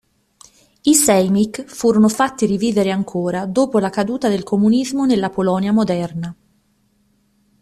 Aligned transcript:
I 0.81 0.95
sejmik 0.95 1.65
furono 1.65 2.07
fatti 2.07 2.47
rivivere 2.47 2.89
ancora 2.89 3.45
dopo 3.45 3.77
la 3.77 3.91
caduta 3.91 4.29
del 4.29 4.41
comunismo 4.41 5.05
nella 5.05 5.29
Polonia 5.29 5.71
moderna. 5.71 6.35